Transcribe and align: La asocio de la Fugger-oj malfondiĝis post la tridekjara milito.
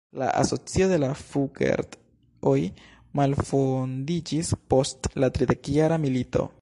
La 0.09 0.27
asocio 0.43 0.85
de 0.91 0.95
la 1.01 1.09
Fugger-oj 1.19 2.55
malfondiĝis 3.21 4.49
post 4.75 5.11
la 5.25 5.31
tridekjara 5.37 6.01
milito. 6.09 6.49